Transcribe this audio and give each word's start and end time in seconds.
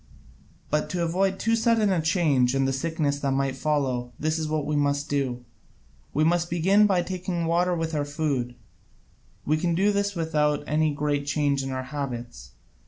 But 0.71 0.89
to 0.89 1.03
avoid 1.03 1.37
too 1.37 1.55
sudden 1.55 1.91
a 1.91 2.01
change 2.01 2.55
and 2.55 2.67
the 2.67 2.73
sickness 2.73 3.19
that 3.19 3.33
might 3.33 3.55
follow, 3.55 4.13
this 4.19 4.39
is 4.39 4.47
what 4.47 4.65
we 4.65 4.75
must 4.75 5.09
do. 5.11 5.45
We 6.11 6.23
must 6.23 6.49
begin 6.49 6.87
by 6.87 7.03
taking 7.03 7.45
water 7.45 7.75
with 7.75 7.93
our 7.93 8.03
food: 8.03 8.55
we 9.45 9.57
can 9.57 9.75
do 9.75 9.91
this 9.91 10.15
without 10.15 10.63
any 10.65 10.91
great 10.91 11.27
change 11.27 11.61
in 11.61 11.69
our 11.69 11.83
habits. 11.83 12.53